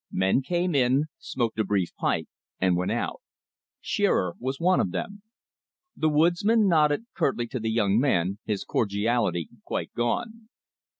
Men 0.11 0.41
came 0.41 0.73
in, 0.73 1.09
smoked 1.19 1.59
a 1.59 1.63
brief 1.63 1.93
pipe, 1.93 2.27
and 2.59 2.75
went 2.75 2.91
out. 2.91 3.21
Shearer 3.81 4.33
was 4.39 4.59
one 4.59 4.79
of 4.79 4.89
them. 4.89 5.21
The 5.95 6.09
woodsman 6.09 6.67
nodded 6.67 7.05
curtly 7.13 7.45
to 7.49 7.59
the 7.59 7.69
young 7.69 7.99
man, 7.99 8.39
his 8.43 8.63
cordiality 8.63 9.49
quite 9.63 9.93
gone. 9.93 10.49